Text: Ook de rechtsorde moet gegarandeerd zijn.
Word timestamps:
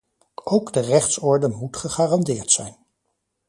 Ook 0.43 0.73
de 0.73 0.79
rechtsorde 0.79 1.47
moet 1.47 1.77
gegarandeerd 1.77 2.51
zijn. 2.51 2.77